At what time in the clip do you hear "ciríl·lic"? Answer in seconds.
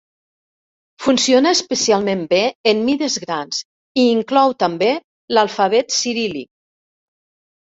5.99-6.51